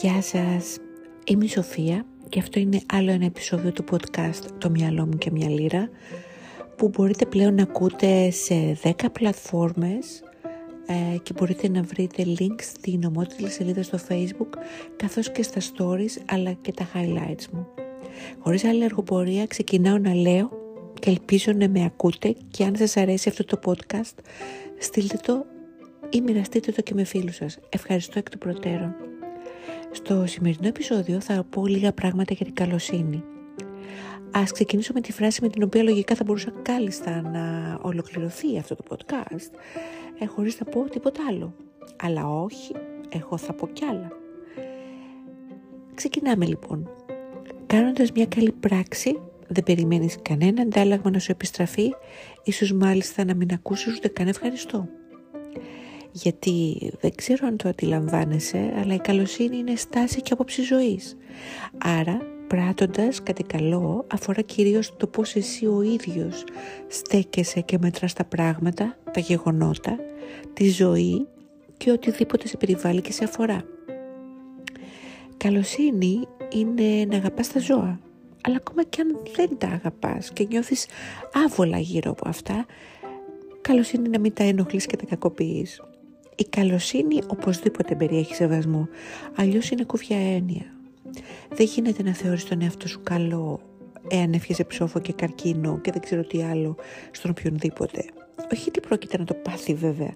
[0.00, 0.78] Γεια σας,
[1.24, 5.30] είμαι η Σοφία και αυτό είναι άλλο ένα επεισόδιο του podcast «Το μυαλό μου και
[5.30, 5.88] μια λίρα»
[6.76, 10.22] που μπορείτε πλέον να ακούτε σε 10 πλατφόρμες
[10.86, 14.58] ε, και μπορείτε να βρείτε links στην ομότιλη σελίδα στο facebook
[14.96, 17.66] καθώς και στα stories αλλά και τα highlights μου.
[18.38, 20.50] Χωρίς άλλη εργοπορία ξεκινάω να λέω
[21.00, 24.18] και ελπίζω να με ακούτε και αν σας αρέσει αυτό το podcast
[24.78, 25.44] στείλτε το
[26.10, 27.58] ή μοιραστείτε το και με φίλους σας.
[27.68, 28.94] Ευχαριστώ εκ του προτέρων.
[29.90, 33.24] Στο σημερινό επεισόδιο θα πω λίγα πράγματα για την καλοσύνη.
[34.30, 38.74] Ας ξεκινήσω με τη φράση με την οποία λογικά θα μπορούσα κάλλιστα να ολοκληρωθεί αυτό
[38.74, 39.50] το podcast
[40.18, 41.54] ε, χωρίς να πω τίποτα άλλο.
[41.96, 42.74] Αλλά όχι,
[43.08, 44.08] εγώ θα πω κι άλλα.
[45.94, 46.90] Ξεκινάμε λοιπόν.
[47.66, 51.90] Κάνοντας μια καλή πράξη δεν περιμένεις κανένα αντάλλαγμα να σου επιστραφεί,
[52.44, 54.88] ίσως μάλιστα να μην ακούσεις ούτε καν ευχαριστώ
[56.22, 61.16] γιατί δεν ξέρω αν το αντιλαμβάνεσαι, αλλά η καλοσύνη είναι στάση και άποψη ζωής.
[61.78, 66.44] Άρα, πράττοντας κάτι καλό, αφορά κυρίως το πώς εσύ ο ίδιος
[66.88, 69.98] στέκεσαι και μετράς τα πράγματα, τα γεγονότα,
[70.52, 71.26] τη ζωή
[71.76, 73.62] και οτιδήποτε σε περιβάλλει και σε αφορά.
[75.36, 78.00] Καλοσύνη είναι να αγαπάς τα ζώα,
[78.42, 80.86] αλλά ακόμα και αν δεν τα αγαπάς και νιώθεις
[81.44, 82.66] άβολα γύρω από αυτά,
[83.60, 85.82] καλοσύνη να μην τα ενοχλείς και τα κακοποιείς.
[86.40, 88.88] Η καλοσύνη οπωσδήποτε περιέχει σεβασμό,
[89.36, 90.64] αλλιώς είναι κουβιά έννοια.
[91.48, 93.60] Δεν γίνεται να θεωρείς τον εαυτό σου καλό
[94.08, 96.76] εάν έφυγες ψόφο και καρκίνο και δεν ξέρω τι άλλο
[97.10, 98.04] στον οποιονδήποτε.
[98.52, 100.14] Όχι γιατί πρόκειται να το πάθει βέβαια,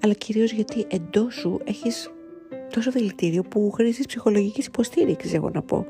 [0.00, 2.10] αλλά κυρίως γιατί εντός σου έχεις
[2.70, 5.86] τόσο δηλητήριο που χρήζεις ψυχολογικής υποστήριξης, εγώ να πω,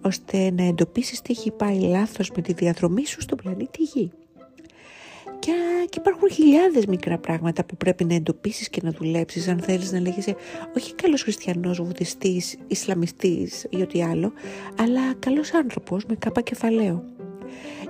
[0.00, 4.10] ώστε να εντοπίσεις τι έχει πάει λάθος με τη διαδρομή σου στον πλανήτη Γη.
[5.40, 5.52] Και,
[5.88, 10.00] και υπάρχουν χιλιάδες μικρά πράγματα που πρέπει να εντοπίσεις και να δουλέψεις αν θέλεις να
[10.00, 10.36] λέγεσαι
[10.76, 14.32] όχι καλός χριστιανός, βουδιστής, Ισλαμιστής ή ό,τι άλλο,
[14.78, 17.04] αλλά καλός άνθρωπος με κάπα κεφαλαίο.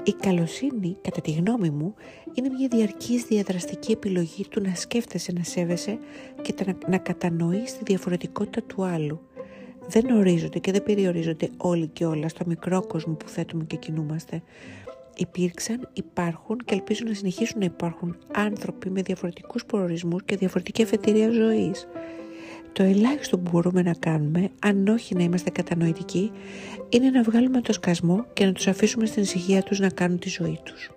[0.02, 1.94] Η καλοσύνη, κατά τη γνώμη μου,
[2.34, 5.98] είναι μια διαρκής διαδραστική επιλογή του να σκέφτεσαι, να σέβεσαι
[6.42, 9.20] και να, να κατανοείς τη διαφορετικότητα του άλλου.
[9.88, 14.42] Δεν ορίζονται και δεν περιορίζονται όλοι και όλα στο μικρό κόσμο που θέτουμε και κινούμαστε
[15.16, 21.30] υπήρξαν, υπάρχουν και ελπίζω να συνεχίσουν να υπάρχουν άνθρωποι με διαφορετικούς προορισμούς και διαφορετική αφετηρία
[21.30, 21.88] ζωής.
[22.72, 26.32] Το ελάχιστο που μπορούμε να κάνουμε, αν όχι να είμαστε κατανοητικοί,
[26.88, 30.28] είναι να βγάλουμε το σκασμό και να τους αφήσουμε στην ησυχία τους να κάνουν τη
[30.28, 30.90] ζωή τους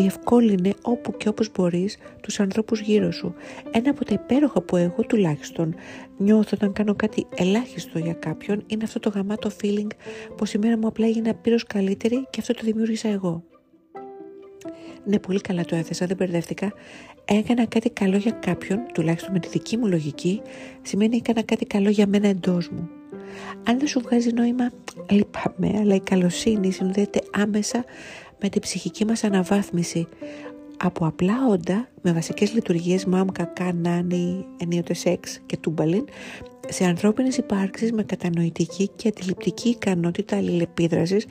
[0.00, 3.34] διευκόλυνε όπου και όπως μπορείς τους ανθρώπους γύρω σου.
[3.70, 5.74] Ένα από τα υπέροχα που εγώ τουλάχιστον
[6.16, 9.90] νιώθω όταν κάνω κάτι ελάχιστο για κάποιον είναι αυτό το γαμάτο feeling
[10.36, 13.44] πως η μέρα μου απλά έγινε απείρως καλύτερη και αυτό το δημιούργησα εγώ.
[15.04, 16.72] Ναι, πολύ καλά το έθεσα, δεν μπερδεύτηκα.
[17.24, 20.42] Έκανα κάτι καλό για κάποιον, τουλάχιστον με τη δική μου λογική,
[20.82, 22.88] σημαίνει έκανα κάτι καλό για μένα εντός μου.
[23.68, 24.70] Αν δεν σου βγάζει νόημα,
[25.10, 27.84] λυπάμαι, αλλά η καλοσύνη συνδέεται άμεσα
[28.40, 30.08] με την ψυχική μας αναβάθμιση
[30.76, 36.04] από απλά όντα με βασικές λειτουργίες μάμ, κακά, νάνι, ενίοτε σεξ και τούμπαλιν
[36.68, 41.26] σε ανθρώπινες υπάρξεις με κατανοητική και αντιληπτική ικανότητα αλληλεπίδρασης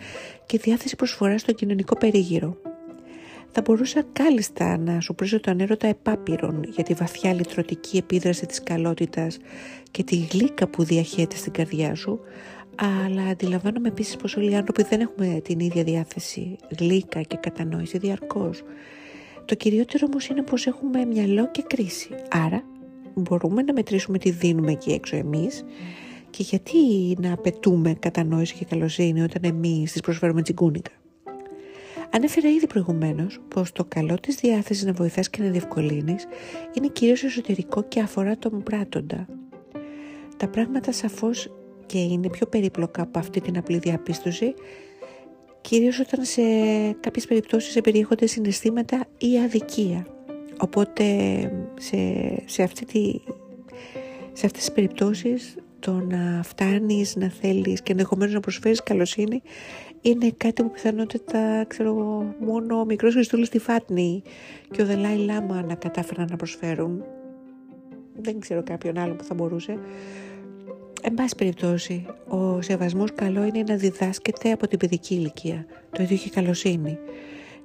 [0.46, 2.58] και διάθεση προσφοράς στο κοινωνικό περίγυρο.
[3.52, 8.64] Θα μπορούσα κάλλιστα να σου πρίσω τον έρωτα επάπειρον για τη βαθιά λυτρωτική επίδραση της
[8.64, 9.38] καλότητας
[9.92, 12.20] και τη γλύκα που διαχέεται στην καρδιά σου,
[12.76, 17.98] αλλά αντιλαμβάνομαι επίσης πως όλοι οι άνθρωποι δεν έχουμε την ίδια διάθεση, γλύκα και κατανόηση
[17.98, 18.64] διαρκώς.
[19.46, 22.10] Το κυριότερο όμως είναι πως έχουμε μυαλό και κρίση.
[22.30, 22.64] Άρα
[23.14, 25.66] μπορούμε να μετρήσουμε τι δίνουμε εκεί έξω εμείς
[26.30, 26.78] και γιατί
[27.20, 30.92] να απαιτούμε κατανόηση και καλοσύνη όταν εμείς τις προσφέρουμε τσιγκούνικα.
[32.12, 36.26] Ανέφερα ήδη προηγουμένως πως το καλό της διάθεσης να βοηθάς και να διευκολύνεις
[36.74, 39.28] είναι κυρίως εσωτερικό και αφορά τον πράτοντα.
[40.38, 41.50] Τα πράγματα σαφώς
[41.86, 44.54] και είναι πιο περίπλοκα από αυτή την απλή διαπίστωση
[45.62, 46.42] κυρίως όταν σε
[47.00, 50.08] κάποιες περιπτώσεις περιέχονται συναισθήματα ή αδικία.
[50.60, 51.06] Οπότε
[51.80, 51.98] σε,
[52.46, 53.22] σε, αυτή τη,
[54.34, 59.42] σε αυτές τις περιπτώσεις το να φτάνεις, να θέλεις και ενδεχομένως να προσφέρεις καλοσύνη
[60.02, 61.94] είναι κάτι που πιθανότητα ξέρω
[62.40, 64.22] μόνο ο μικρός Χριστούλης στη Φάτνη
[64.72, 67.04] και ο Δελάη Λάμα να κατάφεραν να προσφέρουν.
[68.22, 69.78] Δεν ξέρω κάποιον άλλο που θα μπορούσε.
[71.08, 75.66] Εν πάση περιπτώσει, ο σεβασμός καλό είναι να διδάσκεται από την παιδική ηλικία.
[75.92, 76.98] Το ίδιο έχει καλοσύνη.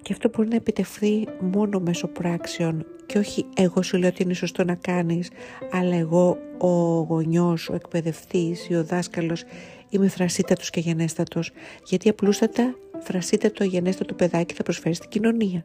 [0.03, 4.35] Και αυτό μπορεί να επιτευχθεί μόνο μέσω πράξεων και όχι εγώ σου λέω ότι είναι
[4.35, 5.31] σωστό να κάνεις,
[5.71, 6.69] αλλά εγώ ο
[7.01, 9.45] γονιός, ο εκπαιδευτής ή ο δάσκαλος
[9.89, 11.51] είμαι θρασίτατος και γενέστατος,
[11.85, 15.65] γιατί απλούστατα θρασίτατο γενέστατο παιδάκι θα προσφέρει στην κοινωνία.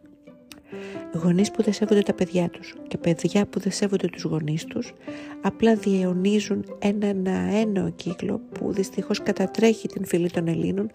[1.24, 4.94] Γονείς που δεν σέβονται τα παιδιά τους και παιδιά που δεν σέβονται τους γονείς τους
[5.42, 10.92] απλά διαιωνίζουν έναν αέναο κύκλο που δυστυχώς κατατρέχει την φυλή των Ελλήνων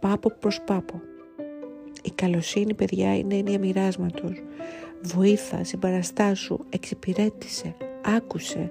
[0.00, 1.00] πάπο προς πάπο.
[2.02, 4.42] Η καλοσύνη παιδιά είναι έννοια μοιράσματος.
[5.02, 7.74] Βοήθα, συμπαραστάσου, εξυπηρέτησε,
[8.16, 8.70] άκουσε,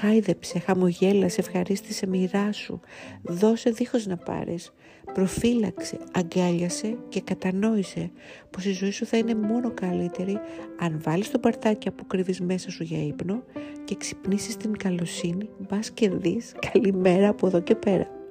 [0.00, 2.80] χάιδεψε, χαμογέλασε, ευχαρίστησε, μοιράσου,
[3.22, 4.72] δώσε δίχως να πάρεις,
[5.14, 8.10] προφύλαξε, αγκάλιασε και κατανόησε
[8.50, 10.38] πως η ζωή σου θα είναι μόνο καλύτερη
[10.78, 13.42] αν βάλεις το παρτάκι που κρύβεις μέσα σου για ύπνο
[13.84, 16.54] και ξυπνήσεις την καλοσύνη, μπας και δεις.
[16.72, 18.21] Καλημέρα από εδώ και πέρα.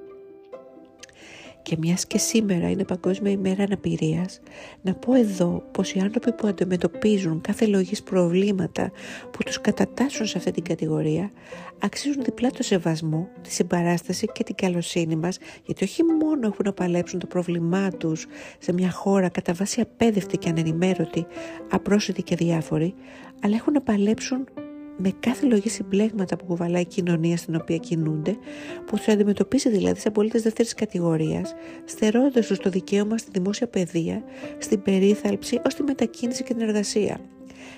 [1.62, 4.40] Και μιας και σήμερα είναι Παγκόσμια ημέρα αναπηρίας,
[4.82, 8.90] να πω εδώ πως οι άνθρωποι που αντιμετωπίζουν κάθε λογής προβλήματα
[9.30, 11.30] που τους κατατάσσουν σε αυτή την κατηγορία
[11.78, 16.72] αξίζουν διπλά το σεβασμό, τη συμπαράσταση και την καλοσύνη μας γιατί όχι μόνο έχουν να
[16.72, 18.26] παλέψουν το πρόβλημά τους
[18.58, 21.26] σε μια χώρα κατά βάση απέδευτη και ανενημέρωτη,
[21.70, 22.94] απρόσιτη και διάφορη,
[23.42, 24.44] αλλά έχουν να παλέψουν
[24.96, 28.36] με κάθε λογή συμπλέγματα που κουβαλάει η κοινωνία στην οποία κινούνται,
[28.86, 31.54] που του αντιμετωπίζει δηλαδή σε πολίτες δεύτερης κατηγορίας,
[31.84, 34.22] στερώντας τους το δικαίωμα στη δημόσια παιδεία,
[34.58, 37.20] στην περίθαλψη ως τη μετακίνηση και την εργασία.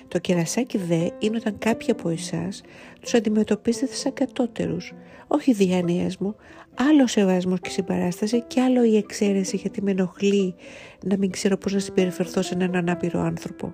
[0.07, 2.61] Το κερασάκι δε είναι όταν κάποιοι από εσάς
[3.01, 4.93] τους αντιμετωπίζετε σαν κατώτερους,
[5.27, 6.35] όχι διάνοια μου,
[6.75, 10.55] άλλο σεβασμός και συμπαράσταση και άλλο η εξαίρεση γιατί με ενοχλεί
[11.03, 13.73] να μην ξέρω πώς να συμπεριφερθώ σε έναν ανάπηρο άνθρωπο.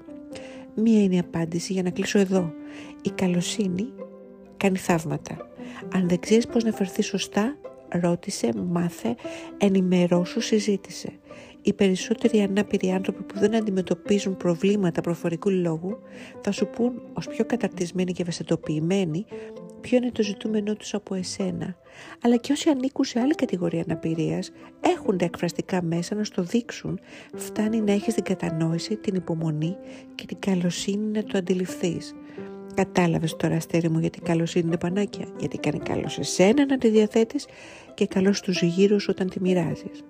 [0.76, 2.54] Μία είναι η απάντηση για να κλείσω εδώ.
[3.02, 3.94] Η καλοσύνη
[4.58, 5.38] κάνει θαύματα.
[5.94, 7.56] Αν δεν ξέρεις πώς να φερθείς σωστά,
[7.90, 9.16] ρώτησε, μάθε,
[9.58, 11.10] ενημερώσου, συζήτησε.
[11.62, 15.98] Οι περισσότεροι ανάπηροι άνθρωποι που δεν αντιμετωπίζουν προβλήματα προφορικού λόγου
[16.42, 19.26] θα σου πούν ως πιο καταρτισμένοι και ευαισθητοποιημένοι
[19.82, 21.76] ποιο είναι το ζητούμενό τους από εσένα.
[22.24, 24.52] Αλλά και όσοι ανήκουν σε άλλη κατηγορία αναπηρίας
[24.82, 27.00] έχουν τα εκφραστικά μέσα να στο δείξουν.
[27.36, 29.76] Φτάνει να έχεις την κατανόηση, την υπομονή
[30.16, 32.16] και την καλοσύνη να το αντιληφθείς.
[32.74, 36.90] Κατάλαβες τώρα, αστέρι μου, γιατί καλοσύνη είναι πανάκια; Γιατί κάνει καλό σε σένα να τη
[36.90, 37.48] διαθέτεις
[37.94, 40.04] και καλό στους γύρου όταν τη μοιράζεις.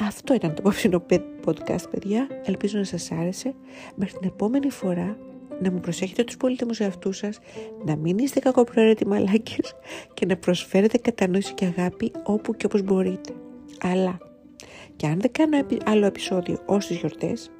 [0.00, 1.06] Αυτό ήταν το απόψινο
[1.44, 2.26] podcast, παιδιά.
[2.44, 3.54] Ελπίζω να σας άρεσε.
[3.94, 5.16] Μέχρι την επόμενη φορά
[5.62, 7.38] να μου προσέχετε τους πολύτιμους εαυτούς σας,
[7.84, 9.74] να μην είστε κακοπροαίρετοι μαλάκες
[10.14, 13.32] και να προσφέρετε κατανόηση και αγάπη όπου και όπως μπορείτε.
[13.82, 14.18] Αλλά,
[14.96, 17.50] και αν δεν κάνω άλλο επεισόδιο ως τις γιορτές,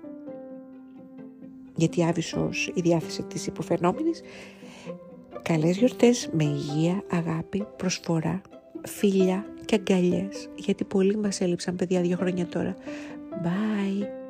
[1.76, 4.22] γιατί άβυσος η διάθεση της υποφαινόμενης,
[5.42, 8.40] καλές γιορτές με υγεία, αγάπη, προσφορά,
[8.86, 12.76] φιλιά και αγκαλιές, γιατί πολλοί μας έλειψαν παιδιά δύο χρόνια τώρα.
[13.42, 14.23] Bye!